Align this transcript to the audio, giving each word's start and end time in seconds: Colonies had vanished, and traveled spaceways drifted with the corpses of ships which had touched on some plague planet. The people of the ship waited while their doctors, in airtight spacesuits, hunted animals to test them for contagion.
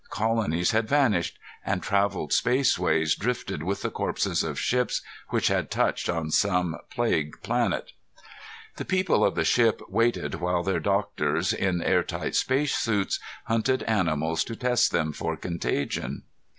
Colonies 0.09 0.71
had 0.71 0.89
vanished, 0.89 1.37
and 1.63 1.83
traveled 1.83 2.33
spaceways 2.33 3.13
drifted 3.13 3.61
with 3.61 3.83
the 3.83 3.91
corpses 3.91 4.41
of 4.43 4.57
ships 4.59 5.03
which 5.29 5.47
had 5.49 5.69
touched 5.69 6.09
on 6.09 6.31
some 6.31 6.75
plague 6.89 7.39
planet. 7.43 7.91
The 8.77 8.85
people 8.85 9.23
of 9.23 9.35
the 9.35 9.43
ship 9.45 9.79
waited 9.87 10.33
while 10.41 10.63
their 10.63 10.79
doctors, 10.79 11.53
in 11.53 11.83
airtight 11.83 12.33
spacesuits, 12.33 13.19
hunted 13.43 13.83
animals 13.83 14.43
to 14.45 14.55
test 14.55 14.91
them 14.91 15.13
for 15.13 15.37
contagion. 15.37 16.23